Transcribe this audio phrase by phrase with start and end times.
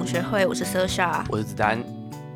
[0.00, 1.84] 同学会，我是 Sasha，我是子丹。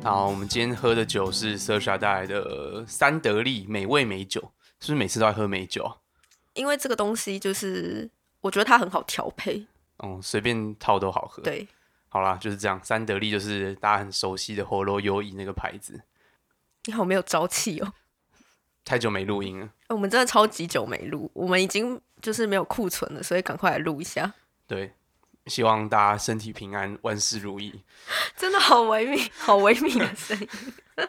[0.03, 4.39] 好，我们今天喝的酒是 Sasha 带来的三得利美味美酒，
[4.79, 5.97] 是不是每次都在喝美酒啊？
[6.53, 8.07] 因为这个东西就是
[8.41, 9.65] 我觉得它很好调配，
[10.03, 11.67] 嗯，随便套都好喝。，对，
[12.07, 12.79] 好啦，就是这样。
[12.83, 16.03] 三得利就是大家很熟悉的火罗优怡那个牌子。
[16.83, 17.93] 你好没有朝气哦。
[18.83, 24.31] 太久没录音了，哎我们真的超级久没录，我们已经就是没有库存了，所以赶快来录一下。
[24.67, 24.93] 对，
[25.47, 27.81] 希望大家身体平安，万事如意。
[28.35, 30.47] 真的好唯美， 好唯美的声音。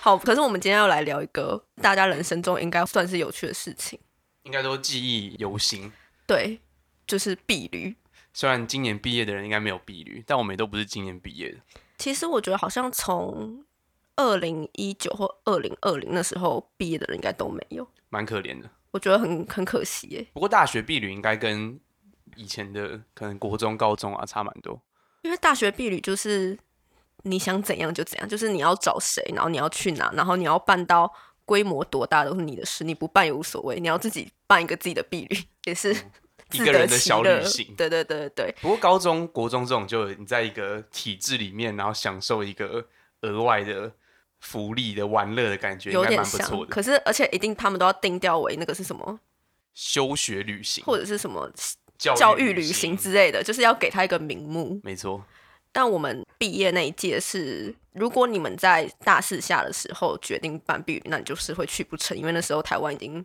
[0.00, 3.98] 好，可是我们今天要来聊一个大家人生中应该算是有趣的事情，
[4.44, 5.90] 应该都记忆犹新。
[6.26, 6.60] 对，
[7.06, 7.94] 就是碧旅。
[8.34, 11.58] 虽然今年毕业的人应该没有毕旅，但我们也都不是今年毕业的。
[11.98, 13.64] 其实我觉得好像从
[14.16, 18.70] 二零一九或二零二零那时候毕业的人应该都没有，蛮可怜的。
[18.90, 20.26] 我觉得很很可惜耶。
[20.34, 21.78] 不过大学毕旅应该跟
[22.36, 24.80] 以前的可能国中、高中啊差蛮多。
[25.22, 26.58] 因为大学毕旅就是
[27.22, 31.12] 你想怎样就怎样，就是你要找谁，然后你要去哪，然后你要办到
[31.44, 35.94] 规模多大都是你的事，你不办也无所谓，你要自己办一个自己的毕旅 也是
[36.52, 37.74] 一个人的小旅行。
[37.76, 42.86] 对对对对，不过高中、国中这种，就你在一个体制里面，然后享受一个
[43.20, 43.92] 额外的
[44.40, 46.66] 福利的玩乐的感觉，有点不错。
[46.66, 49.20] 可是而且一定他们都要定调为那个是什么，
[49.72, 50.84] 休学旅行。
[50.84, 51.48] 或者是什么
[52.02, 54.80] 教教育育旅行，之类的，就是要给他一个名目。
[54.82, 55.24] 没错。
[55.70, 63.24] 但我们毕业那一届是，如果你们在大四下的时候决定办毕旅，那你就是会去不成，因为那时候台湾已经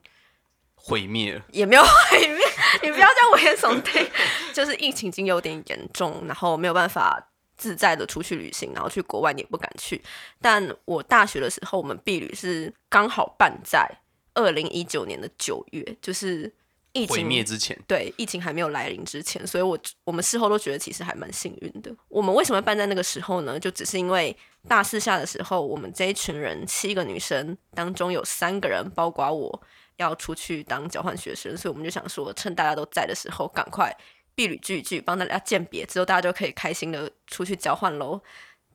[0.75, 2.37] 毁灭了，也没有毁灭，
[2.83, 4.07] 你不要这样危言耸听，
[4.53, 7.21] 就是疫情已经有点严重，然后没有办法
[7.57, 9.99] 自在的出去旅行，然后去国外你也不敢去。
[10.39, 13.89] 但我大学的时候，我们毕旅是刚好办在
[14.35, 16.53] 二零一九年的九月，就是
[16.97, 21.95] 疫毁情灭之前，对疫情还没有来临之前，所以我我们事后都觉得其实还蛮幸运的。
[22.09, 23.59] 我们为什么办在那个时候呢？
[23.59, 24.35] 就只是因为
[24.67, 29.61] 大四下的时候，我们这一群人七个女生当中有三个人，包括我
[29.97, 33.95] 要出去当交换学生，所以我们就想说，趁大家都在的时候，赶快
[34.35, 38.21] 避旅聚一聚，帮大家鉴别，之后大家就可以开心的出去交换喽。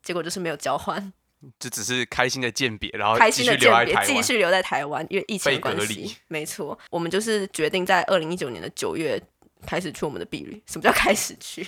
[0.01, 1.13] 结果就是没有交换，
[1.59, 3.95] 就只是开心的鉴别，然后开心的鉴别。
[4.05, 6.17] 继续留在台湾，因为疫情的关系。
[6.27, 9.21] 没错，我们就是决定在二零一九年的九月
[9.65, 10.61] 开始去我们的避旅。
[10.65, 11.67] 什么叫开始去？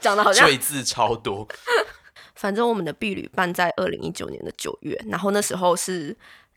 [0.00, 1.46] 讲的好像赘字超多，
[2.34, 6.16] 反正我们的避旅办在二零一九年的九月，然后那时候是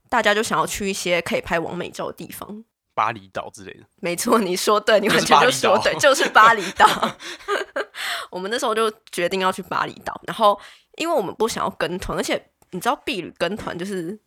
[0.09, 2.63] 大家就想要去一些可以拍完美照的地方。
[2.93, 3.81] 巴厘岛之类的。
[3.99, 7.17] 没错，你说对，你完全就说对，就是巴厘岛。
[8.31, 10.57] 我们那时候就决定要去巴厘岛，然后
[10.95, 14.17] 因为我们不想要跟团，而且你知道避旅跟团就是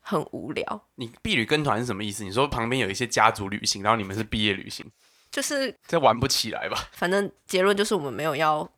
[0.00, 2.24] 很无聊，你毕旅跟团是什么意思？
[2.24, 4.84] 你说旁边有一些家族旅行，然后你们是毕业旅行，
[5.30, 6.88] 就是这玩不起来吧？
[6.92, 8.68] 反正结论就是我们没有要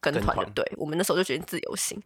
[0.00, 0.72] 跟跟团，就对。
[0.76, 2.00] 我们那时候就决定自由行。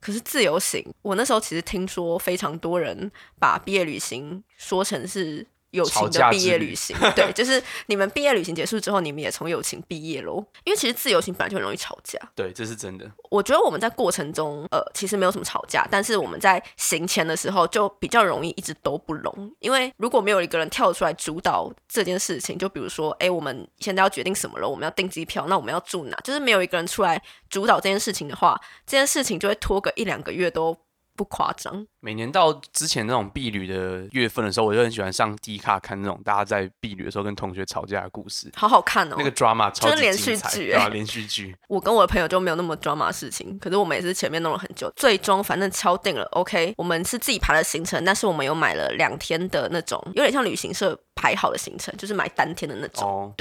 [0.00, 10.44] 可是自由行，我那时候其实听说非常多人把毕业旅行说成是友情的毕业之旅旅行，对， 就是你们毕业旅行结束之后，你们也从友情毕业喽。
[10.64, 13.10] 因为其实自由行本来就很容易吵架，对，这是真的。
[13.30, 30.76] 我觉得我们在过程中，呃，其实没有什么吵架，但是我们在行前的时候就比较容易一直都不拢，因为如果没有一个人跳出来主导这件事情，就比如说，哎，我们现在要决定什么了，我们要订机票，那我们要住哪，就是没有一个人出来主导这件事情的话，这件事情就会拖个一两个月都
[31.18, 31.84] 不夸张。
[31.98, 39.16] 每年到之前那种避旅的月份的时候，我就很喜欢上 D 卡看那种大家在避旅的时候跟同学吵架的故事，好好看哦！
[39.18, 41.56] 那个 drama 超级精彩，剧对连续剧。
[41.68, 53.08] 我跟我的朋友就没有那么 drama 的事情，可是我们也是前面弄了很久，最终反正敲定了，OK，我们是自己排了行程，但是我们有买了两天的那种，有点像旅行社排好的行程，就是买单天的那种。
[53.08, 53.34] 哦，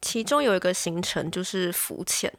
[0.00, 2.32] 其中有一个行程就是浮潜，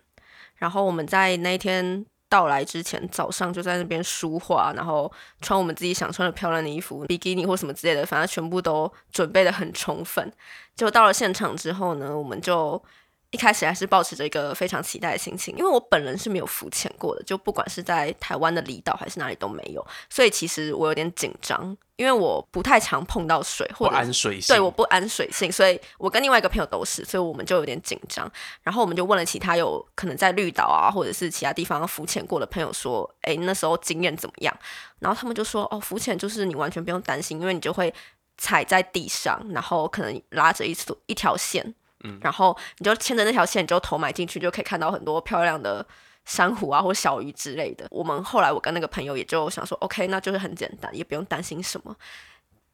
[0.55, 10.33] 然后我们在那一天到来之前，早上就在那边梳化，然后穿我们自己想穿的漂亮的衣服，比基尼或什么之类的，反正全部都准备的很充分。
[10.75, 12.83] 就到了现场之后呢，我们就
[13.33, 24.55] 一开始还是保持着一个非常期待的心情，因为我本人是没有浮潜过的，就不管是在台湾的离岛还是哪里都没有，所以其实我有点紧张，因为我不太常碰到水，或者是安水性。
[24.55, 28.31] 对，我不安水性，所以我跟另外一个朋友都是，所以我们就有点紧张。
[28.61, 34.55] 然后我们就问了其他有可能在绿岛啊，或者是其他地方浮潜过的朋友说，哎，那时候经验怎么样？
[34.99, 37.91] 然后他们就说，哦，浮潜就是你完全不用担心，因为你就会
[38.37, 41.73] 踩在地上，然后可能拉着一束一条线，
[42.03, 45.85] 嗯然后你就牵着那条线，你就头埋进去，就可以看到很多漂亮的。
[46.25, 47.85] 珊瑚啊，或小鱼之类的。
[47.91, 51.93] 我们后来我跟那个朋友也就想说，OK，那就是很简单，也不用担心什么。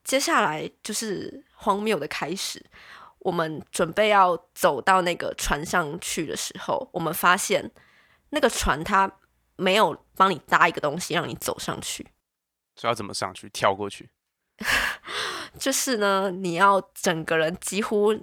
[0.03, 2.63] 接下来就是荒谬的开始。
[3.17, 7.71] 我们准备要走到那个船上去的时候，我们发现
[8.29, 9.11] 那个船它
[9.55, 12.05] 没有帮你搭一个东西让你走上去。
[12.75, 13.49] 所以要怎么上去？
[13.49, 14.11] 跳过去？
[15.57, 18.13] 就是呢，你要整个人几乎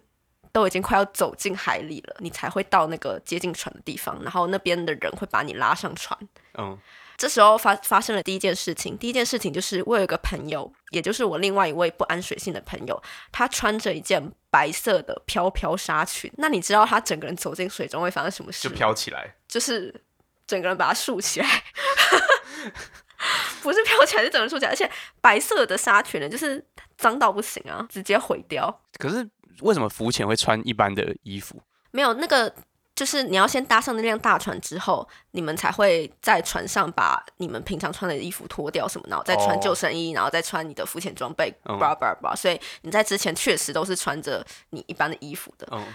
[0.57, 6.19] 都已经快要走进海里了，你才会到那个接近船的地方，然后那边的人会把你拉上船。
[6.57, 6.79] 嗯，
[7.19, 12.99] 这时候发发生了第一件事情，第一件事情就是我有一个朋友，也就是我另外一位不安水性的朋友，
[13.31, 16.33] 他穿着一件白色的飘飘纱裙。
[16.39, 18.75] 那你知道他整个人走进水中会发生什么事就？
[18.75, 19.35] 飘起来。
[19.47, 19.95] 就是
[20.47, 21.65] 整个人把它竖起来，
[23.61, 26.65] 不是飘起来，是整个人竖起来，而且白色的纱裙呢，就是
[26.97, 28.81] 脏到不行啊，直接毁掉。
[28.99, 29.29] 可是
[29.61, 31.61] 为什么浮潜会穿一般的衣服？
[31.91, 32.53] 没有那个，
[32.95, 42.35] 就是你要先搭上那辆大船之后，你们才会在船上把你们平常穿的衣服脱掉什么，然后再穿哦救生衣，然后再穿你的浮潜装备，嗯叭叭叭。
[42.35, 45.67] 所以你在之前确实都是穿着你一般的衣服的。
[45.73, 45.87] 嗯，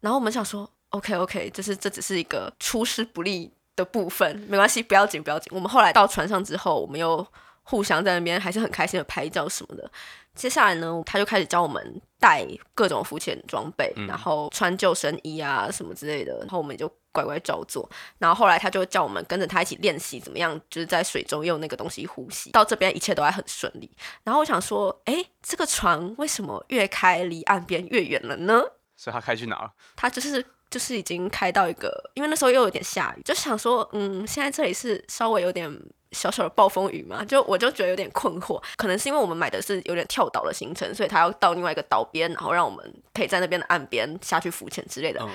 [0.00, 5.48] 然后我们想说，OK OK，就是这只是一个出师不利的部分，没关系，不要紧不要紧。
[5.54, 7.26] 我们后来到船上之后，我们又
[7.68, 9.90] 互相在那边还是很开心的拍照什么的。
[10.34, 17.86] 接下来呢，他就开始教我们带各种浮潜装备，嗯然后穿救生衣啊什么之类的，然后我们也就乖乖照做。
[18.18, 22.50] 然后后来他就叫我们跟着他一起练习怎么样，就是在水中用那个东西呼吸。
[22.52, 23.90] 到这边一切都还很顺利。
[24.24, 28.62] 然后我想说，诶，这个船为什么越开离岸边越远了呢？
[28.96, 29.72] 所以他开去哪了？
[29.94, 35.70] 他就是就是已经开到一个，因为那时候又有点下雨，就想说，嗯，现在这里是稍微有点
[36.12, 45.20] 小小的暴风雨嘛，就我就觉得有点困惑，可能是因为我们买的是有点跳岛的行程，所以他要到另外一个岛边，然后让我们可以在那边的岸边下去浮潜之类的。
[45.22, 45.30] 嗯，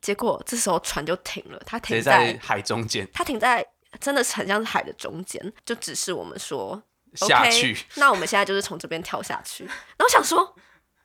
[0.00, 3.66] 结果这时候船就停了，它停在海中间它停在
[3.98, 6.82] 真的是很像是海的中间，就指示我们说
[7.14, 7.76] 下 OK，去。
[7.94, 9.64] 那我们现在就是从这边跳下去。
[9.64, 10.54] 然后想说，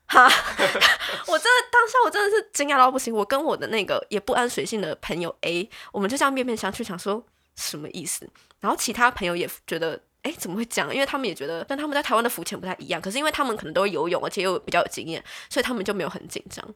[0.07, 0.23] 哈，
[1.27, 3.13] 我真的当下我真的是惊讶到不行。
[3.13, 7.23] 我跟我的那个也不安水性的朋友 A，我们就这样面面相觑，想说
[7.55, 8.29] 什么意思？
[8.59, 9.99] 然后其他朋友也觉得。
[10.25, 10.91] 哎，怎么会这样？
[10.91, 16.67] 因为他们也觉得但他们在台湾的浮潜不太一样，可是因为他们可能都会游泳，而且又比较有经验，所以他们就没有很紧张。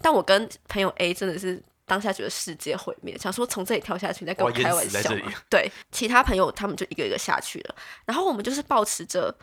[0.00, 5.32] 但我跟朋友 A 真的是当下觉得世界毁灭，想说从这里跳下去，你在跟我开玩笑吗？
[5.50, 7.74] 对，其他朋友他们就一个一个下去了，
[8.04, 9.36] 然后我们就是保持着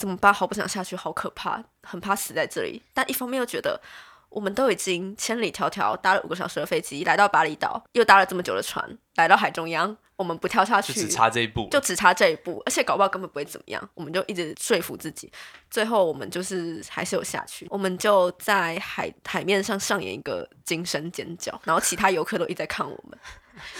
[0.00, 0.32] 怎么办？
[0.32, 2.80] 好不想下去，好可怕，很怕死在这里。
[2.94, 3.78] 但一方面又觉得
[4.30, 15.30] 我们都已经千里迢迢搭了五个小时的飞机来到巴厘岛，又搭了这么久的船来到海中央，我们不跳下去，就只差这一步，就只差这一步，而且搞不好根本不会怎么样，我们就一直说服自己，
[15.70, 23.18] 最后我们就是还是有下去，我们就在海海面上上演一个惊声尖叫，然后其他游客都一直在看我们，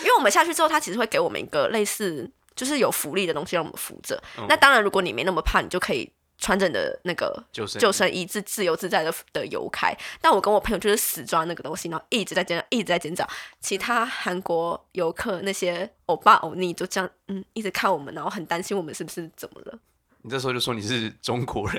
[0.00, 6.12] 因为我们下去之后，他其实会给我们一个类似就是有浮力的东西让我们扶着，嗯那当然如果你没那么怕，你就可以。
[6.42, 13.28] 穿着你的那个救生救生衣自自由自在的的游开，但我跟我朋友就是死抓那个东西，然后一直在尖叫，一直在尖叫。
[13.60, 19.78] 其他韩国游客那些欧巴欧尼就这样，嗯，一直看我们，然后很担心我们是不是怎么了。
[20.22, 21.78] 你这时候就说你是中国人，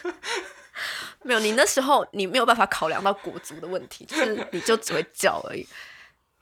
[1.22, 5.68] 没有，你那时候你没有办法考量到国足的问题，就是你就只会叫而已。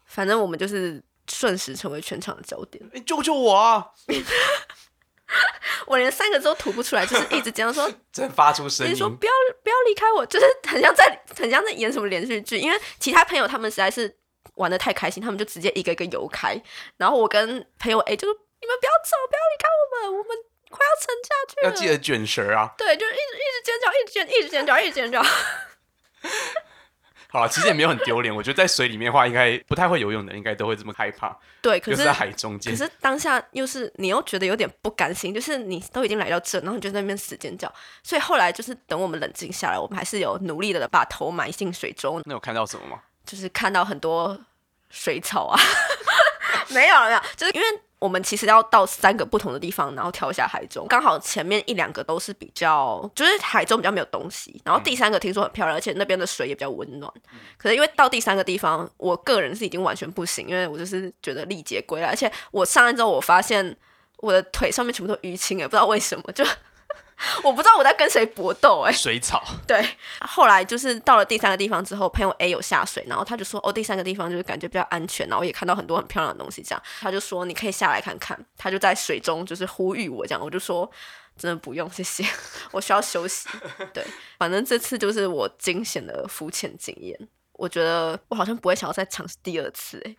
[0.04, 2.82] 反正我们就是瞬时成为全场的焦点。
[2.92, 3.86] 你救救我啊！
[5.86, 9.32] 我连三个字都吐不出来，就是一直这样说， 真发出声音，说不要
[9.62, 12.58] 不要离开我，就是很像在很像在演什么连续剧。
[12.58, 14.16] 因为其他朋友他们实在是
[14.54, 16.60] 玩的太开心，他们就直接一个一个游开，
[16.96, 17.46] 然后我跟
[17.78, 20.36] 朋友 A 就说：“你们不要走，不要离开我们，我们
[20.70, 22.72] 快要沉下去了。”要记得卷舌啊！
[22.78, 25.22] 对，就是一直一直尖叫，一直尖，一直尖叫，一直尖叫。
[27.30, 28.34] 好了，其实也没有很丢脸。
[28.34, 31.36] 我觉得在水里面的话，应该不太会游泳的，应该都会这么害怕。
[31.60, 37.70] 对，可是在海中间可，是当下又是你又觉得有点不甘心，就是你都已经来到这，然后你就在那边死尖叫。
[38.02, 43.02] 所以后来就是等我们冷静下来，我们还是有努力的把头埋进水中，那有看到什么吗？
[43.26, 44.38] 就是看到很多
[44.88, 45.60] 水草啊。
[46.70, 47.66] 没有了，没有，就是因为
[47.98, 57.12] 我们其实要到三个不同的地方，然后跳下海中，刚好前面一两个都是比较，就是海中比较没有东西，然后第三个听说很漂亮，而且那边的水也比较温暖。
[57.56, 63.76] 可是因为到第三个地方，我个人是已经完全不行，因为我就是觉得历劫归来，而且我上岸之后，我发现
[64.18, 66.44] 我的腿上面全部都淤青，也不知道为什么，就
[67.42, 69.84] 我不知道我在跟谁搏斗，哎，水草，对，
[70.20, 80.88] 后来就是到了第三个地方之后，朋友 A 有下水，然后他就说，哦，第三个地方就是感觉比较安全，然后也看到很多很漂亮的东西，这样，他就说你可以下来看看，他就在水中就是呼吁我这样，我就说
[81.36, 82.24] 真的不用，谢谢，
[82.70, 83.48] 我需要休息。
[83.92, 84.04] 对，
[84.38, 87.18] 反正这次就是我惊险的浮潜经验，
[87.54, 90.16] 我觉得我好像不会想要再尝试第二次、欸，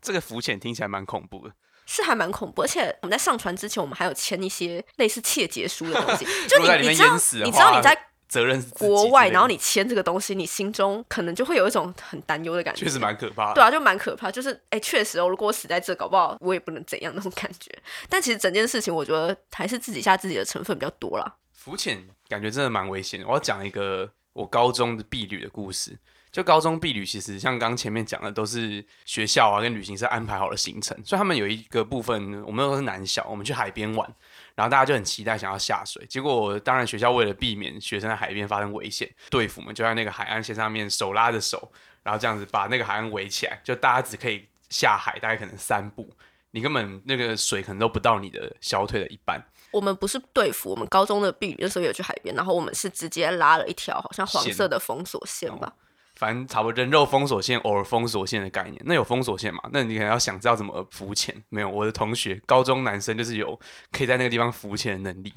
[0.00, 1.54] 这个浮潜听起来蛮恐怖的。
[1.86, 7.96] 是还蛮恐怖，而且我们在上船之前，我们还有签一些类似窃结书的东西， 就你你知道你知道你在
[8.28, 12.84] 责任国外，然后你签这个东西，你心中可能就会有一种很担忧的感觉。
[12.84, 13.54] 确实蛮可怕的。
[13.54, 14.30] 对啊，就蛮可怕。
[14.30, 17.70] 就是哎，确实哦，如果我死在这，搞不好我也不能怎样那种感觉。
[18.08, 21.34] 但其实整件事情，我觉得还是自己吓自己的成分比较多啦。
[21.52, 23.26] 浮潜感觉真的蛮危险的。
[23.26, 25.98] 我要讲一个我高中的避旅的故事。
[26.32, 34.10] 就高中避旅，其实像刚前面讲的，都是学校啊跟旅行社安排好的行程，所以他们有一个部分，我们都是男校，我们去海边玩，
[34.54, 36.04] 然后大家就很期待想要下水。
[36.06, 41.70] 结果当然学校为了避免学生在海边发生危险，队服们就在那个海岸线上面手拉着手，
[42.02, 46.10] 然后这样子把那个海岸围起来，就大家只可以下海大概可能三步，
[46.52, 49.38] 你根本那个水可能都不到你的小腿的一半。
[49.70, 55.70] 我们不是队服，我们高中的避旅的时候有去海边，然后我们是直接拉了一条好像黄色的封锁线吧。
[56.22, 58.80] 反正差不多人肉封锁线、偶尔封锁线的概念。
[58.84, 59.60] 那有封锁线嘛？
[59.72, 61.34] 那你可能要想知道怎么浮潜。
[61.48, 63.58] 没有，我的同学高中男生就是有
[63.90, 65.34] 可以在那个地方浮潜的能力。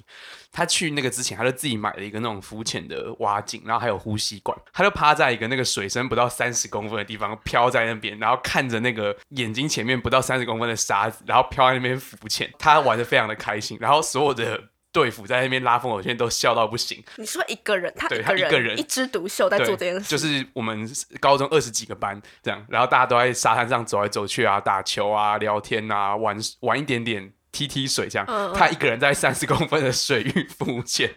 [0.51, 12.47] 他去那个之前，他就自己买了一个那种浮潜的蛙镜，然后还有呼吸管，他就趴在一个那个水深不到三十公分的地方飘在那边，然后看着那个眼睛前面不到三十公分的沙子，然后飘在那边浮潜。
[12.59, 14.61] 他玩的非常的开心，然后所有的
[14.95, 17.03] 队服在那边拉风口线都笑到不行。
[17.17, 28.25] 你说一个人，他对一他一个人一枝独秀在，做这件事，就是我们高中二十几个班这样，然后大家都在沙滩上走来走去啊，打球啊，聊天啊，玩玩一点点踢踢水这样。
[28.55, 31.13] 他一个人在三十公分的水域浮潜，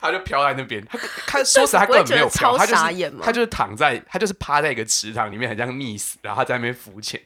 [0.00, 0.86] 他就飘在那边。
[0.86, 7.20] 他他说实在他 根本没有飘，他就是他就是躺在他就是趴在一个池塘里面，很像溺死，然后他在那边浮潜。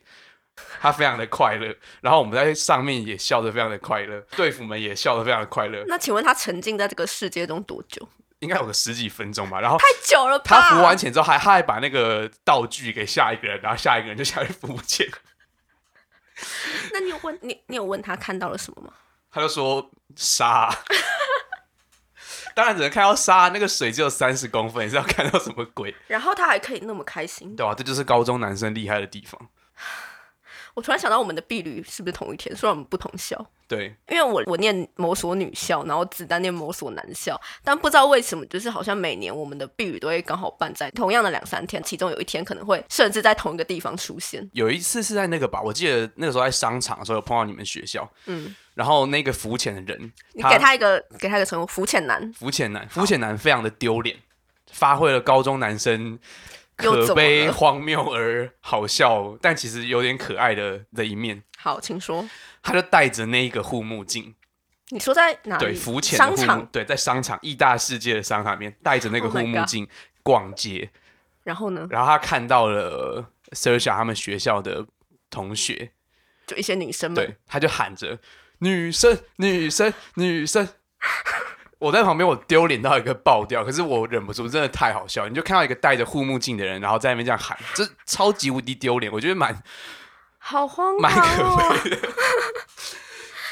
[0.81, 8.09] 他非常的快乐，然后我们在上面也笑得非常的快乐，队服们也笑得非常的快乐，那请问他沉浸在这个世界中多久？
[8.41, 9.61] 应该有个十几分钟吧。
[9.61, 10.45] 然后太久了吧？
[10.47, 15.09] 他浮完潜之后还，他还把那个道具给下一个人，然后下一个人就下去浮潜。
[16.93, 18.93] 那你有问你你有问他看到了什么吗？
[19.33, 20.71] 他就说沙，
[22.55, 25.95] 当然只能看到沙，那个水只有三十公分，你是要看到什么鬼？
[26.07, 27.57] 然后他还可以那么开心。
[27.57, 29.49] 对吧、这就是高中男生厉害的地方。
[30.77, 32.55] 我突然想到，我们的婢旅是不是同一天？
[32.55, 33.35] 虽然我们不同校，
[33.67, 44.47] 对，因为我我念某所女校，然后子丹念某所男校，但不知道为什么，就是好像每年我们的婢旅都会刚好办在同样的两三天，其中有一天可能会甚至在同一个地方出现。
[44.53, 52.31] 有一次是在那个吧，我记得那个时候在商场的时候有碰到你们学校，嗯，然后那个浮潜的人，你给他一个给他一个称呼，浮潜男。
[52.35, 54.15] 浮潜男，浮潜男非常的丢脸，
[54.71, 56.19] 发挥了高中男生
[56.77, 61.43] 可悲、了荒谬而好笑，但其实有点可爱的的一面。
[61.59, 62.29] 好，请说。
[62.63, 64.35] 他就戴着那一个护目镜，
[64.91, 65.65] 你说在哪里？
[65.65, 69.89] 对，浮潜的护目商场。，对，在商场意大世界的商场里面戴着那个 Oh 护目镜
[70.23, 70.91] 逛街，
[71.43, 74.87] 然后呢，然后他看到了 Sersha 他们学校的
[75.31, 75.93] 同学，
[76.47, 77.25] 就一些女生们。
[77.25, 78.19] 对，他就喊着
[78.59, 80.69] 女生、女生、女生。
[81.79, 85.29] 我在旁边，我丢脸到一个爆掉，可是我忍不住，真的太好笑。
[85.29, 89.63] 你就看到一个戴着护目镜的人，然后在那边这样喊， 这超级无敌丢脸，我觉得蛮
[90.39, 91.79] 好荒蛮可唐哦！
[91.85, 91.99] 悲的。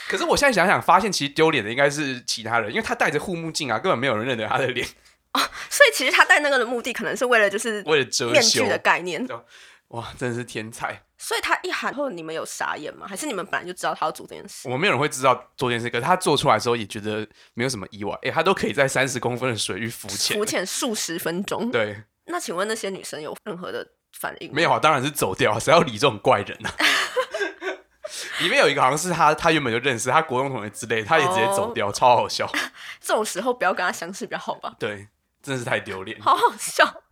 [0.09, 4.87] 可是我现在想想，发现其实丢脸的应该是其他人，因为他戴着护目镜啊，根本没有人认得他的脸，
[5.69, 8.69] 所以其实他戴那个的目的，可能是为了就是为了遮羞面具。
[8.69, 9.27] 的概念。
[9.95, 11.03] 哇，真的是天才！
[11.17, 13.07] 所以他一喊后，你们有傻眼吗？
[13.09, 14.67] 还是你们本来就知道他要做这件事？
[14.67, 18.13] 我们没有人会知道做这件事，可是他做出来的时候也觉得没有什么意外。
[18.23, 21.71] 诶，他都可以在三十公分的水域浮潜，浮潜数十分钟。
[21.71, 23.87] 对，那请问那些女生有任何的
[24.19, 24.53] 反应？
[24.53, 26.75] 没有啊，当然是走掉，谁要理这种怪人呢、啊？
[28.43, 32.51] 里面有一个好像是他，他原本就认识他国中同学之类的，他也直接走掉，超好笑。
[33.01, 34.75] 这种时候不要跟他相识比较好吧？
[34.81, 35.07] 对，
[35.41, 36.21] 真的是太丢脸。
[36.21, 37.04] 好好笑。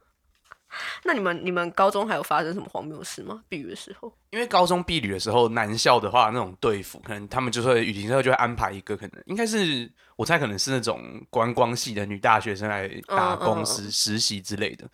[1.04, 3.42] 那你们你们高中还有发生什么荒谬的事吗？
[3.48, 14.88] 避雨的时候，因为高中避旅的时候，男校的话那种队服，可能他们就会旅行社就会安排一个，可能应该是我猜可能是那种观光系的女大学生来打工嗯嗯实、实习之类的。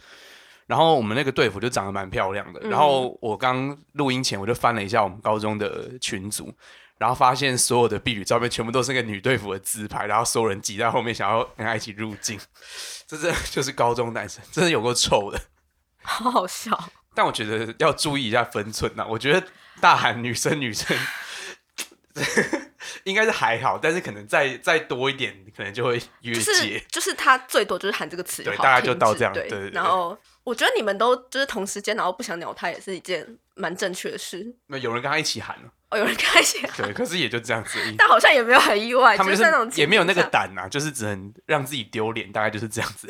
[0.67, 2.61] 然后我们那个队服就长得蛮漂亮的。
[2.63, 6.53] 嗯然后我刚录音前我就翻了一下我们高中的群组，
[6.99, 12.39] 然后发现所有的毕旅照片全部都是那个女队服的自拍，然后所有人挤在后面想要跟她一起入境，
[13.09, 15.41] 这真的就是高中男生，真的有够臭的。
[16.09, 16.91] 好好笑。
[17.15, 19.47] 但我觉得要注意一下分寸呐、我觉得
[19.81, 20.97] 大喊女生女生
[23.05, 26.79] 应该是还好，但是可能再再多一点，可能就会越就界。
[26.79, 34.55] 是就是他最多就是喊这个词，对大概就到这样对然后我觉得你们都就是同时间，然后不想鸟他，也是一件蛮正确的事。
[34.67, 37.79] 那有人跟他一起喊了，哦，有人开心，对， 可是也就这样子。
[37.97, 43.09] 但好像也没有很意外，他们就是那种也没有那个胆呐、就是只能让自己丢脸，大概就是这样子。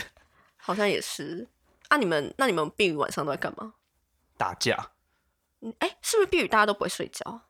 [0.57, 1.47] 好像也是。
[1.89, 3.75] 啊，你们那你们避雨晚上都在干嘛？
[4.37, 4.93] 打架，
[5.61, 7.43] 嗯哎，是不是避雨大家都不会睡觉？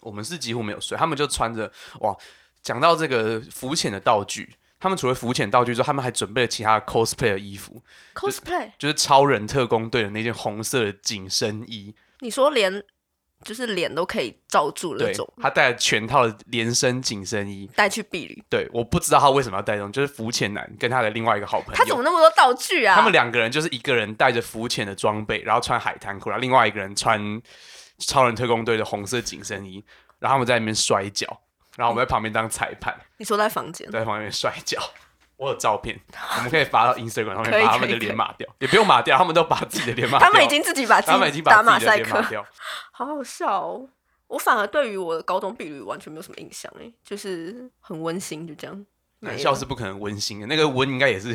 [0.00, 2.16] 我们是几乎没有睡，他们就穿着哇。
[2.62, 7.82] 讲到这个浮潜的道具，他们除了浮潜道具之后，他们还准备了其他的 cosplay 的衣服
[8.14, 11.94] ，cosplay，就是超人特工队的那件红色的紧身衣。
[12.20, 12.82] 你说连
[13.44, 17.70] 就是脸都可以罩住那种，，他带了全套的连身紧身衣。
[17.76, 21.74] 带去避旅，对，我不知道他为什么要带这种，就是浮潜男跟他的另外一个好朋友。
[21.76, 22.96] 他怎么那么多道具啊？
[22.96, 27.20] 他们两个人就是一个人带着浮潜的装备，然后穿海滩裤，然后另外一个人穿
[27.98, 29.84] 超人特工队的红色紧身衣，
[30.18, 31.26] 然后他们在那边摔跤，
[31.76, 34.80] 然后我们在旁边当裁判，你说在房间，在旁边摔跤。
[35.36, 35.98] 我有照片，
[36.36, 40.28] 我们可以发到 Instagram 上面， 把他们的脸码掉，也不用码掉，他们都把自己的脸码掉。
[40.28, 42.46] 他们已经自己把自他们已经己打把自己的马赛克脸码，掉。
[42.92, 43.88] 好好笑哦。
[44.28, 48.86] 我反而对于我的高中毕旅完全没有什么印象哎，就是很温馨，就这样。
[49.20, 51.34] 男校是不可能温馨的，那个温应该也是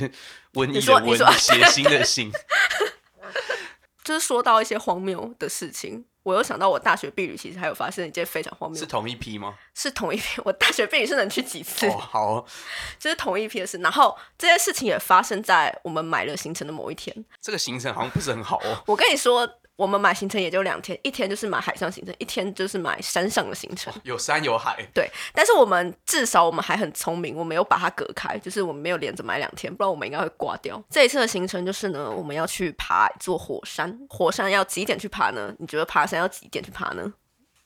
[0.54, 2.32] 瘟疫你的瘟，说你说血腥的腥。
[4.04, 9.56] 就是说到一些荒谬的事情，我又想到我大学避旅其实还有发生一件非常荒谬是，同一批吗？
[9.74, 10.42] 是同一批。
[10.44, 12.46] 我大学避旅是能去几次，哦，好哦，
[13.00, 13.78] 这是同一批的事。
[13.78, 17.26] 然后这件事情也发生在我们买了行程的某一天。
[17.42, 18.84] 这个行程好像不是很好哦。
[18.86, 19.50] 我跟你说，
[19.80, 23.94] 我们买行程也就两天，一天就是买海上行程，一天就是买山上的行程。
[24.04, 30.84] 有山有海，对，但是我们至少我们还很聪明，我们有把它隔开，就是我们没有连着买两天，不然我们应该会挂掉。
[30.90, 35.56] 这一次的行程就是呢，我们要去爬一座火山，火山要几点去爬呢？
[35.60, 37.14] 你觉得爬山要几点去爬呢？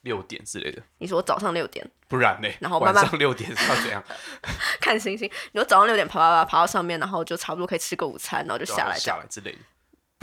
[0.01, 2.49] 六点之类的，你说早上六点不然呢？
[2.59, 4.03] 然后慢慢晚上六点是要怎样？
[4.79, 8.95] 看星星，你说早上六点爬爬爬爬到上面，然后就差不多可以吃个午餐，然后就下来。
[8.99, 9.57] 下来之类的。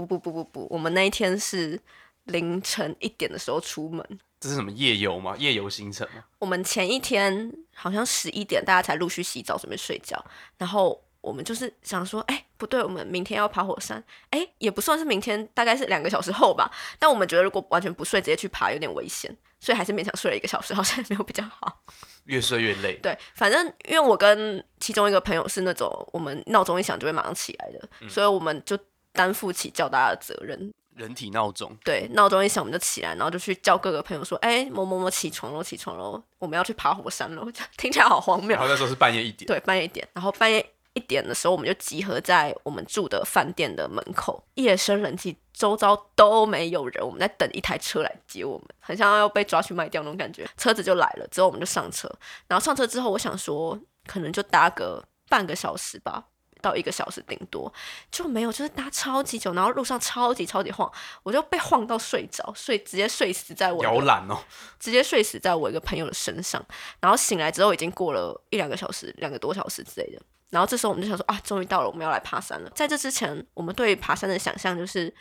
[0.07, 1.79] 不不不不不，我们那一天是
[2.25, 4.05] 凌晨一点的时候出门，
[4.39, 5.35] 这是什么夜游吗？
[5.39, 6.25] 夜游行程吗？
[6.39, 10.23] 我们前一天好像十一点，大家才陆续洗澡准备睡觉，
[10.59, 16.71] 然后我们就是想说，哎、不对，我们明天要爬火山，哎、也不算是明天，大概是两个小时后吧。
[16.99, 21.83] 但我们觉得如果完全不睡，直接去爬有点危险，所以还是勉强睡了一个小时，好像也没有比较好。
[22.25, 22.95] 越睡越累。
[23.03, 28.79] 对，反正因为我跟其中一个朋友是那种我们闹钟一响就会马上起来的，所以我们就
[29.13, 30.73] 担负起较大的责任。
[30.97, 37.51] 人体闹钟，对，闹钟一响我们就起来，然后就去叫各个朋友说：“哎、某某某起床喽，起床喽，我们要去爬火山喽。
[37.79, 38.61] ”听起来好荒谬然。
[38.61, 50.47] 后那时候是半夜一点，对，半夜一点，然后半夜一点的时候，我们就集合在我们住的饭店的门口，夜深人静，周遭都没有人，我们在等一台车来接我们，很像要被抓去卖掉那种感觉。
[50.59, 52.11] 车子就来了，之后我们就上车，
[52.47, 56.27] 然后上车之后，我想说可能就搭个半个小时吧。
[56.61, 57.73] 到一个小时顶多
[58.11, 60.91] 就没有，就是搭超级久，然后路上超级超级晃，
[61.23, 64.39] 我就被晃到睡着，睡直接睡死在我的摇篮哦，
[64.79, 66.65] 直接睡死在我一个朋友的身上，
[67.01, 70.21] 然后醒来之后已经过了一两个小时，两个多小时之类的。
[70.51, 72.71] 然后这时候我们就想说啊，终于到了，我们要来爬山了。
[72.75, 75.15] 在这之前，我们对爬山的想象就是，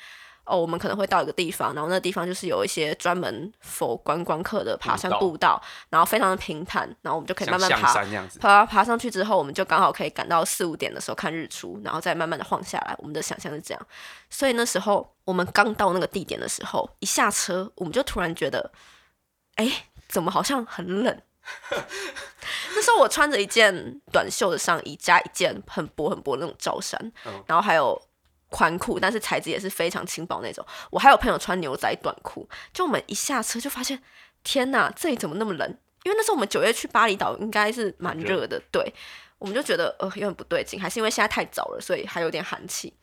[0.50, 7.94] 哦，我们可能会到一个地方，然后那地方就是有一些专门否观光客的爬山步道然后非常的平坦，然后我们就可以慢慢爬。
[8.40, 12.96] 爬爬上去之后，我们就刚好可以赶到四五点的时候看日出，然后再慢慢的晃下来。
[12.98, 13.88] 我们的想象是这样，
[14.30, 18.72] 所以那时候我们刚到那个地点的时候，一下车我们就突然觉得，
[19.56, 21.22] 哎，怎么好像很冷？
[22.76, 28.00] 那时候我穿着一件短袖的上衣，加一件很薄很薄的那种罩衫，嗯然后还有
[28.50, 30.66] 宽裤，但是材质也是非常轻薄那种。
[30.92, 34.02] 我还有朋友穿牛仔短裤，就我们一下车就发现，
[34.44, 35.78] 天哪，这里怎么那么冷？
[36.04, 38.94] 因为那时候我们九月去巴厘岛，应该是蛮热的，对，
[39.38, 42.94] 我们就觉得呃有点不对劲，还是因为现在太早了，所以还有点寒气。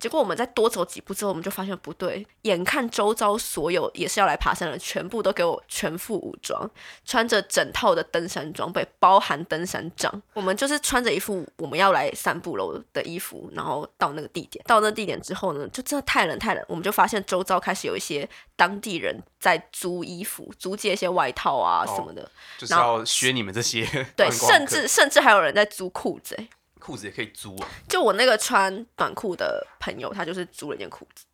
[0.00, 6.68] 结果我们再多走几步之后，我们就发现不对，眼看周遭所有也是要来爬山的人，全部都给我全副武装，
[7.04, 10.10] 穿着整套的登山装备，包含登山杖。
[10.32, 14.64] 我们就是穿着一副我们要来散步楼的衣服，然后到那个地点。
[14.66, 22.26] 到那个地点之后呢，就真的太冷太冷，我们就发现周遭开始有一些当地人在租衣服，租借一些外套啊哦什么的。
[22.56, 23.84] 就是要学你们这些
[24.16, 26.48] 对，甚至甚至还有人在租裤子、欸。
[26.80, 31.24] 裤子也可以租啊，就我那个穿短裤的朋友，他就是租了一件裤子，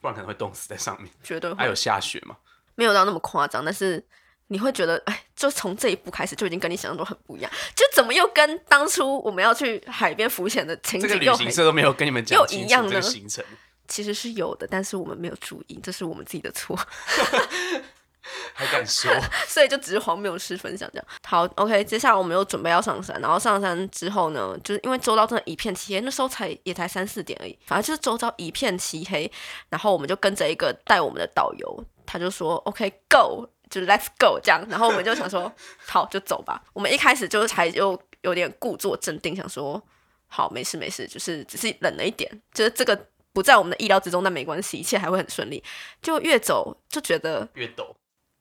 [0.00, 1.10] 不然可能会冻死在上面。
[1.22, 1.56] 绝对会。
[1.56, 2.36] 还有下雪吗？
[2.74, 4.04] 没有到那么夸张，但是
[4.48, 13.00] 你会觉得，哎，就从这一步开始就已经跟你想象中很不一样，就怎么又跟当初我们要去海边浮潜的情这个旅行社都没有跟你们讲又清楚这个一样呢？
[13.00, 13.44] 行程，
[13.88, 16.78] 其实是有的，但是我们没有注意，这是我们自己的错，
[18.54, 19.10] 还敢说？
[19.46, 21.06] 所以就只是荒谬事分享这样。
[21.26, 29.30] 好，OK，接下来我们又准备要上山，然后上山之后呢，就是因为周遭真的一片漆黑，那时候才也才三四点而已，反正就是周遭一片漆黑，
[29.68, 33.48] 然后我们就跟着一个带我们的导游，他就说 OK，Go。
[33.68, 35.52] 就是 Let's go 这样，然后我们就想说，
[35.88, 36.62] 好就走吧。
[36.72, 39.82] 我们一开始就是才又有点故作镇定，想说
[40.28, 42.96] 好没事没事，就是只是冷了一点，就是这个
[43.32, 45.60] 不在我们的意料之中，但没关系，一切还会很顺利。
[46.00, 47.92] 就越走就觉得越陡，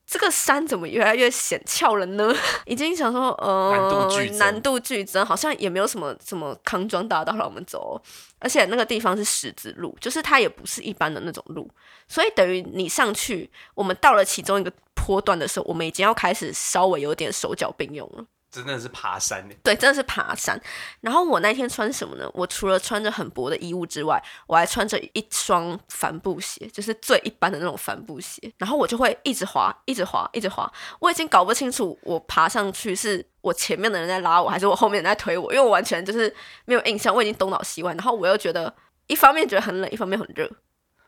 [0.08, 2.34] 这个山怎么越来越显翘了呢？
[2.66, 8.02] 已经想说，呃，难度剧增难度剧增，好像也没有什么什么康庄大道让我们走哦，
[8.40, 11.70] 而且那个地方是十字路，就是它也不是一般的那种路，
[12.08, 18.26] 所以等于你上去，我们到了其中一个坡段的时候，我们已经要开始稍微有点手脚并用了。
[18.64, 19.56] 真的是爬山呢。
[19.64, 20.60] 对，真的是爬山。
[21.02, 22.30] 然后我那天穿什么呢？
[22.34, 28.52] 我除了穿着很薄的衣物之外，我还穿着一双帆布鞋，就是最一般的那种帆布鞋。
[28.58, 30.72] 然后我就会一直滑，一直滑，一直滑。
[31.00, 36.34] 我已经搞不清楚，我爬上去是我前面的人在拉我，还是我后面人在推我，因为我完全就是
[36.66, 37.14] 没有印象。
[37.14, 38.74] 我已经东倒西歪，然后我又觉得
[39.08, 40.50] 一方面觉得很冷，一方面很热，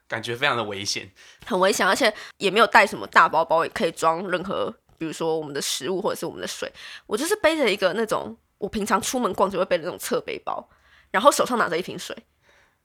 [0.08, 1.12] 感觉非常的危险。
[1.46, 4.74] 很危险，而且也没有带什么大包包，也可以装任何。
[4.98, 6.72] 比如说我们的食物或者是我们的水，
[7.06, 10.68] 我就是背着一个那种我平常出门逛就会背的那种侧背包，
[11.12, 12.16] 然后手上拿着一瓶水，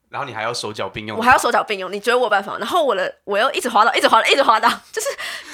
[0.09, 1.91] 然后你还要手脚并用，我还要手脚并用。
[1.91, 2.57] 你觉得我有办法？
[2.57, 5.07] 然后我的我又一直滑倒，一直滑倒，一直滑倒， 就是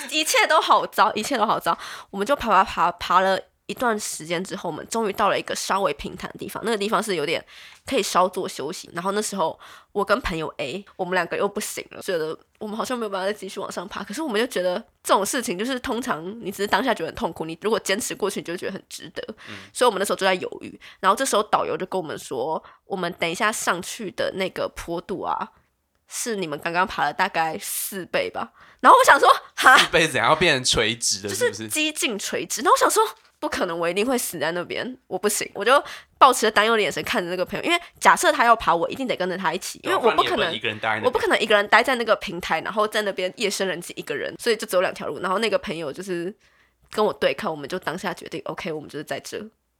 [0.09, 1.77] 一切都好糟，一切都好糟。
[2.09, 3.39] 我们就爬爬爬爬了。
[3.69, 6.59] 一段时间之后，我们终于到了一个稍微平坦的地方。
[6.65, 7.43] 那个地方是有点
[7.85, 8.89] 可以稍作休息。
[8.93, 9.57] 然后那时候，
[9.91, 14.03] 我跟朋友 A，我们两个又不行了，觉得我们好像没有办法再继续往上爬。
[14.03, 19.23] 可是我们就觉得这种事情就是通常你只是当下觉得很痛苦，你如果坚持过去，你就觉得很值得。
[19.71, 20.79] 所以我们那时候就在犹豫。
[20.99, 25.51] 然后这时候导游就跟我们说，我们等一下上去的那个坡度啊，
[26.07, 28.51] 是你们刚刚爬了大概四倍吧。
[28.79, 31.29] 然后我想说，哈，四倍怎样要变成垂直的？
[31.29, 32.61] 就是几近垂直。
[32.61, 33.03] 然后我想说。
[33.39, 35.81] 不可能，我一定会死在那边，我不行，我就
[36.17, 46.33] 抱持着担忧的眼神看着那个朋友，因为假设他要爬，我一定得跟着他一起，因为我不可能一个人待，我不可能一个人待在那个平台，然后在那边夜深人静一个人，所以就只有两条路，然后那个朋友就是
[46.91, 49.37] 跟我对抗，我们就当下决定，OK，我们就是在这，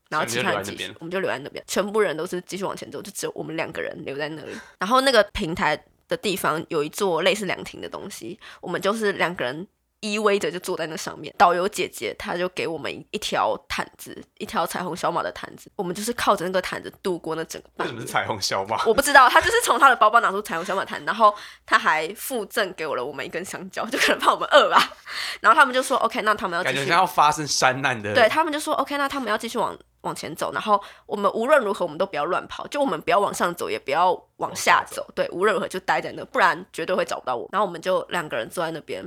[0.09, 9.67] 然后其他人继续，我们就留在那边，全部人都是继续往前走，就只有我们两个人留在那里，然后那个平台的地方有一座类似凉亭的东西，我们就是两个人。
[10.01, 17.69] 依偎着就坐在那上面，导游姐姐她就给我们一条毯子，一条彩虹小马的毯子，我们就是靠着那个毯子度过那整个。
[17.75, 18.83] 为什么是彩虹小马？
[18.85, 21.33] 我不知道，她就是从她的包包拿出彩虹小马毯，然后
[21.65, 24.93] 她还附赠给我了我们一根香蕉，就可能怕我们饿吧。
[25.41, 28.13] 然后他们就说 OK，那他们要感觉要发生山难的。
[28.13, 37.49] 对他们就说 OK，那他们要继续往往前走，然后我们无论如何我们都不要乱跑，就我们不要往上走，也不要往下走，对，无论如何就待在那，不然绝对会找不到我。
[37.51, 39.03] 然后我们就两个人坐在那边。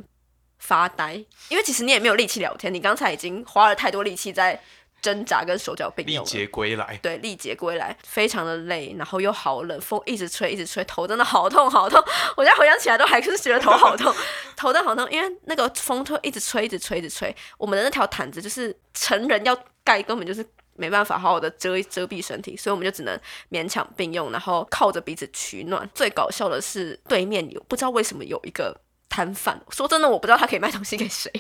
[0.63, 1.15] 发呆，
[1.49, 4.59] 因为其实你也没有力气聊天，你刚才已经花了太多力气在
[5.03, 6.25] 挣扎跟手脚并用。
[6.25, 12.01] 力竭归来，对，力竭归来，非常的累，然后又好冷，风一直吹，一直吹，头真的好痛好痛。
[12.39, 14.15] 我现在回想起来都还是觉得头好痛，
[14.57, 17.35] 头真的好痛，因为那个风吹一直吹，一直吹，一直吹。
[17.59, 20.47] 我们的那条毯子就是成人要盖，根本就是
[20.77, 23.19] 没办法好好的遮遮蔽身体，所以我们就只能
[23.51, 25.91] 勉强并用，然后靠着鼻子取暖。
[25.93, 28.81] 最搞笑的是，对面有不知道为什么有一个。
[29.13, 31.31] 摊贩说真的，我不知道他可以卖东西给谁。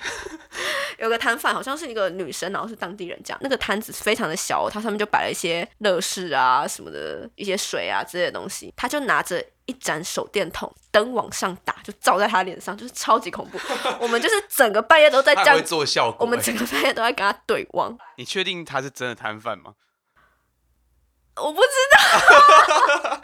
[1.00, 3.38] 有个摊贩好像是一个女生，然后是当地人这样。
[3.42, 8.70] 那个摊子非常的小，它上面就摆了一些乐事啊什么的，一些水啊之类的东西。
[8.76, 13.58] 他就拿着一盏手电筒，灯往上打，就照在他脸上，就是超级恐怖。
[13.98, 17.98] 我们就是整个半夜都在这样做效果，我们整个半夜都在跟他对望。
[18.18, 19.72] 你确定他是真的摊贩吗？
[21.36, 23.22] 我不知道。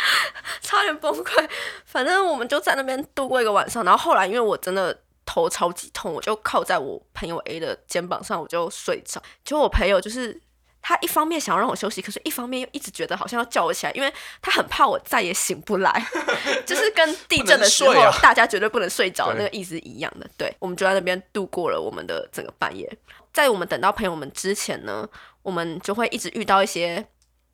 [0.60, 1.48] 差点崩溃，
[1.84, 3.84] 反正我们就在那边度过一个晚上。
[3.84, 9.22] 然后后来，因为我真的头超级痛，我就靠在我朋友 A 的肩膀上，我就睡着。
[9.44, 10.40] 结果我朋友就是
[10.80, 16.06] 他一方面想要让我休息，可是一方面又一直觉得好像要叫我起来，因为他很怕我再也醒不来，
[16.64, 20.28] 就是跟地震的时候大家绝对不能睡着那个意思一样的。
[20.36, 22.90] 对，我们就在那边度过了我们的整个半夜。
[23.32, 25.08] 在我们等到朋友们之前呢，
[25.42, 27.06] 我们就会一直遇到一些。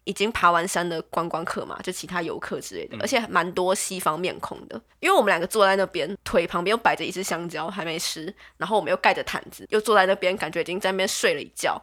[0.05, 4.81] 已经爬完山的观光客嘛，就其他游客之类的，而且蛮多西方面孔的。
[5.01, 11.81] 因为我们两个坐在那边，腿旁边又摆着一只香蕉还没吃，然后我们又盖着毯子，又坐在那边，感觉已经在那边睡了一觉。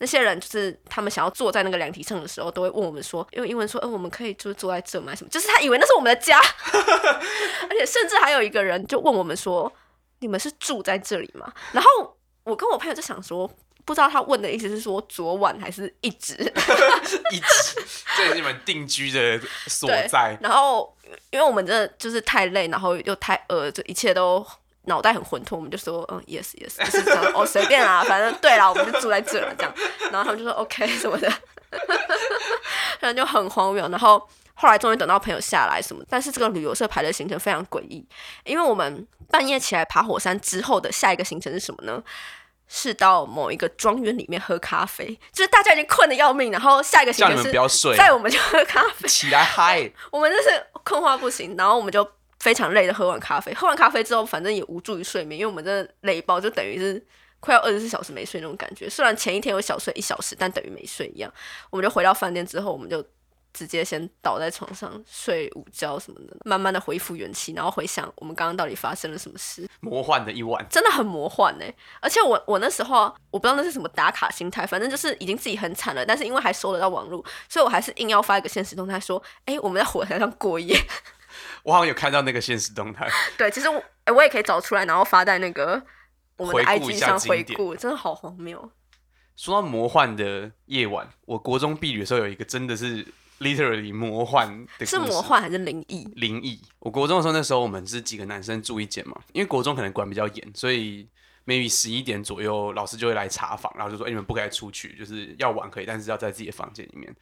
[0.00, 5.14] 那些人就是他们想要坐在那个凉亭上的时候，都会问我们说，用英文说，嗯，我们可以就是坐在这吗？
[5.14, 5.28] 什么？
[5.28, 6.38] 就是他以为那是我们的家，
[7.68, 9.70] 而且甚至还有一个人就问我们说，
[10.20, 11.52] 你们是住在这里吗？
[11.72, 13.50] 然后我跟我朋友就想说。
[13.88, 16.34] 不知道他问的意思是说昨晚还是一直
[17.32, 17.82] 一直，
[18.18, 20.36] 这是你们定居的所在。
[20.42, 20.94] 然后，
[21.30, 24.46] 因为我们真的就是太累，然后又太饿，就一切都
[24.82, 25.56] 脑袋很混沌。
[25.56, 27.32] 我们就说，嗯，yes yes， 就是这样。
[27.34, 29.74] 哦，随便啦，反正对啦，我们就住在这了，这样。
[30.12, 31.32] 然后他们就说 OK 什么的，
[33.00, 33.88] 反正就很荒谬。
[33.88, 34.22] 然后
[34.52, 38.06] 后来终于等到朋友下来什么，但是这个旅游社排的行程非常诡异，
[38.44, 42.02] 因为我们半夜起来爬火山之后的下一个行程是什么呢？
[42.68, 50.48] 是到某一个庄园里面喝咖啡，就是大家已经困得要命，然后下一个行程是，在我们就喝咖啡，起来嗨， 我们就是
[50.84, 52.06] 困话不行，然后我们就
[52.38, 57.02] 非常累的喝完咖啡，喝完咖啡之后，反正也无助于睡眠，因为我们真的累爆，就等于是
[57.40, 58.88] 快要二十四小时没睡那种感觉。
[58.88, 61.32] 虽然前一天有小睡一小时，但等于没睡一样。
[61.70, 63.02] 我们就回到饭店之后，我们就
[63.58, 69.68] 直接先倒在床上睡午觉什么的，慢慢的恢复元气，然后回想我们刚刚到底发生了什么事。
[69.80, 71.64] 魔幻的一晚，真的很魔幻呢、
[72.00, 80.80] 而且我我那时候我不知道那是什么打卡心态，反正就是已经自己很惨了，但是因为还收得到网络，所以我还是硬要发一个现实动态说，哎、我们在火台上过夜。
[81.64, 85.82] 我好像有看到那个现实动态，对，其实我、诶我也可以找出来，然后发在那个
[86.36, 88.70] 我们的 IG 上回顾，真的好荒谬。
[89.36, 93.06] 说到魔幻的夜晚，我国中毕业的时候有一个真的是
[93.40, 96.04] literally 魔幻是魔幻还是灵异？
[96.16, 96.60] 灵异。
[96.78, 101.06] 我国中的时候，那时候我们是几个男生住一间嘛，因为国中可能管比较严，所以
[101.46, 107.14] maybe 十一点左右，老师就会来查房，然后就说：“哎、你们不可以出去，就是要玩可以，但是要在自己的房间里面。”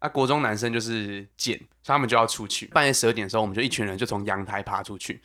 [0.00, 2.66] 啊，国中男生就是贱，所以他们就要出去。
[2.66, 5.22] 半夜十二点的时候，我们就一群人就从阳台爬出去，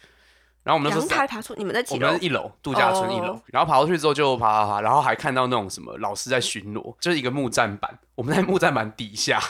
[0.63, 2.07] 然后我们阳台爬出，你们在我几楼？
[2.07, 9.41] 我们是一楼度假村一楼哦然后爬过去之后就爬爬爬，然后还看到那种什么老师在巡逻，就是一个木栈板，我们在木栈板底下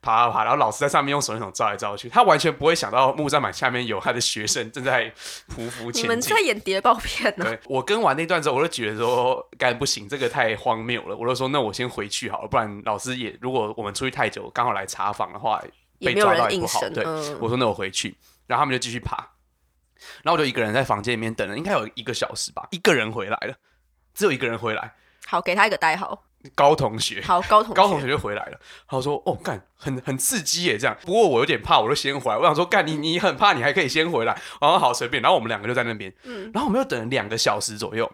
[0.00, 5.12] 爬爬爬，然后老师在上面用手电筒照来照去，他完全不会想到木栈板下面有他的学生正在
[5.54, 6.38] 匍匐前进你们在。
[6.38, 7.44] 演谍报片呢？
[7.44, 11.14] 对我跟完那段之后，我就觉得说，干不行，这个太荒谬了。
[11.14, 15.60] 我就说，那我先回去好了，不然老师也如果我们出去太久，刚好来查房的话，
[15.98, 16.48] 被抓到。
[16.48, 19.16] 也不好对，嗯，我说那我回去，然后他们就继续爬，
[20.22, 23.54] 然后我就一个人在房间里面等了，应该有一个小时吧，一个人回来了，
[24.14, 24.94] 只有一个人回来，
[25.26, 26.24] 好，给他一个代号。
[26.54, 27.20] 高同学。
[27.22, 30.96] 好，高同高同学就回来了，他说：“哦，干，很很刺激耶，这样。
[31.02, 32.38] 不过我有点怕，我就先回来。
[32.38, 34.40] 我想说，干你你很怕，你还可以先回来。
[34.60, 38.10] 然后好随便，然后我们两个就在那边，嗯，然后我们又等了两个小时左右，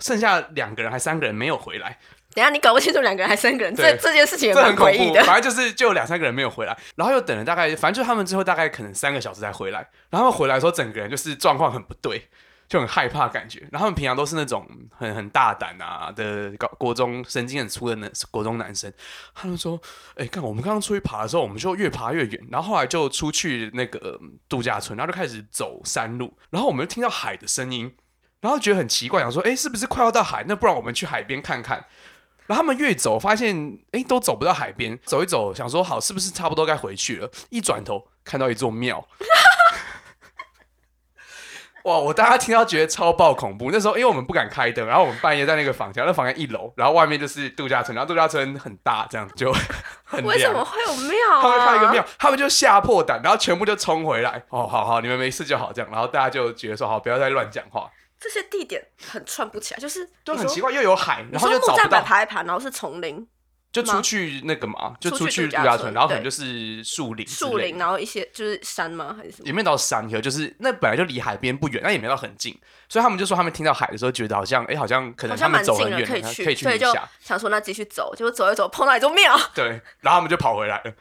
[0.00, 1.98] 剩下两个人还三个人没有回来，
[2.34, 5.22] 等一下你搞不清楚两个人还三个人，这这件事情也这很诡异的。
[5.24, 9.88] 反正就是就有两三个人没有回来，然后又等了大概，反正就他们之后大概可能三个小时才回来。
[10.10, 12.28] 然后回来的时候，整个人就是状况很不对，
[12.72, 13.60] 就很害怕感觉。
[13.70, 18.90] 然后他们平常都是那种很很大胆啊的高国中神经很粗的那国中男生，
[19.34, 19.78] 他们说
[20.16, 27.94] ：“哎、看我们刚刚出去爬的时候，我们就越爬越远，然后后来就出去那个度假村，然后就开始走山路，然后我们就听到海的声音，
[28.40, 30.42] 然后觉得很奇怪，想说：哎、是不是快要到海？
[30.48, 31.84] 那不然我们去海边看看。”
[32.46, 37.30] 然后他们越走，发现哎都走不到海边，走一走，想说好是不是差不多该回去了？
[37.50, 39.06] 一转头看到一座庙，
[41.84, 41.98] 哇！
[41.98, 43.70] 我大家听到觉得超爆恐怖。
[43.70, 49.52] 那时候因为我们不敢开灯，然后我们半夜在那个房间，那房间一楼，然后外面就是度假村，然后度假村很大，这样就
[50.04, 50.52] 很为什。
[50.52, 51.42] 么会有庙啊？
[51.42, 54.42] 他们看一个庙，他们就吓破胆，然后全部就冲回来。
[54.50, 55.90] 哦，好好，你们没事就好，这样。
[55.90, 57.90] 然后大家就觉得说，好，不要再乱讲话，
[58.20, 63.26] 这些地点很串不起来，就是你说就很奇怪，又有海，然后就找不到板爬一爬，然后是丛林、
[63.72, 69.16] 就出去那个嘛，就出出去去度假村然后可能就是树林树林，然后一些就是山吗？
[69.16, 69.46] 还是什么？
[69.46, 72.54] 也没有到山河，就是那本来就离海边不远，但也没到很近，
[72.88, 80.92] 所以他们就说他们听到海的时候，觉得好像哎、好像可能他们走很远，可以去，可以去一下，想说那继续走，结果走一走碰到一座庙，对，然后他们就跑回来了。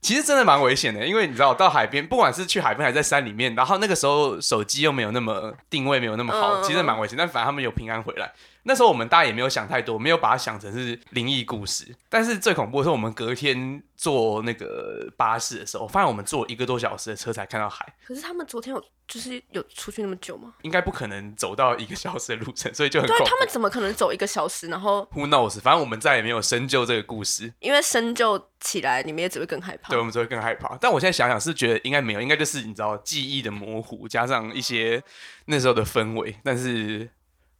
[0.00, 7.16] 其实真的蛮危险的，因为你知道到海边，不管是去海边还是在山里面，然后那个时候手机又没有那么定位没有那么好，嗯其实蛮危险。
[7.16, 8.32] 但反正他们有平安回来。
[8.64, 11.94] 那时候我们大家也没有想太多，没有把它想成是灵异故事。
[12.08, 20.54] 但是最恐怖的是，我们隔天坐那个巴士的时候，发现我们坐一个多小时的车才看到海，可是他们昨天有就是有出去那么久吗？
[20.62, 23.24] 应该不可能走到一个小时的路程，所以就很恐怖。
[23.24, 24.66] 对啊他们怎么可能走一个小时？
[24.68, 25.60] 然后 Who knows？
[25.60, 29.98] 反正我们再也没有深究这个故事，因为深究起来，你们也只会更害怕对，。
[29.98, 30.74] 我们只会更害怕。
[30.80, 35.02] 但我现在想想是觉得应该没有，应该就是你知道记忆的模糊，加上一些
[35.44, 37.10] 那时候的氛围，但是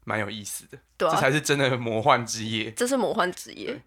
[0.05, 0.79] 蛮有意思的。
[0.97, 2.71] 对啊，这才是真的魔幻之夜。
[2.73, 3.83] 这是魔幻之夜，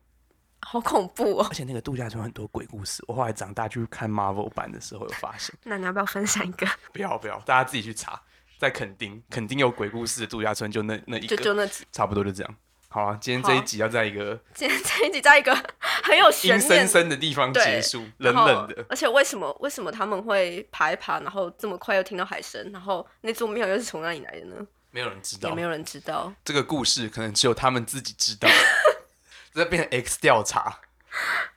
[0.62, 1.54] 好恐怖哦而。
[1.54, 5.56] 且那个度假村很多鬼故事，我后来长大去看 Marvel 版的时候有发现。
[5.64, 6.68] 那你要不要分享一个？
[6.92, 8.22] 不要不要，大家自己去查，
[8.58, 12.56] 在垦丁，垦丁有鬼故事的度假村就那那一个，就就那几，差不多就这样。
[12.90, 15.54] 好啊，今天这一集要在一个今天这一集在一个
[16.04, 16.88] 很有悬念。
[16.88, 18.86] 森的地方结束，冷冷的。
[18.90, 24.56] 而且为什么为什么他们会爬一爬，然后这么快又听到海声，然后那座庙又是从哪里来的呢？
[24.98, 26.34] 没有人知道也没有人知道。
[26.44, 28.50] 这个故事，可能只有他们自己知道。
[29.54, 30.80] 这变成 X 调查，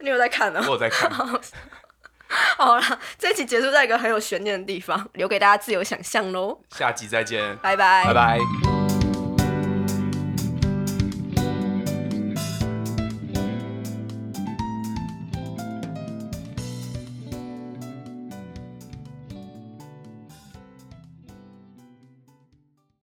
[0.01, 0.73] 你有在看呢我？
[0.73, 1.11] 有在看。
[2.59, 6.61] 好了，这一集结束在一个很有悬念的地方，留给大家自由想象喽。
[6.77, 9.00] 下集再见，拜拜，拜拜。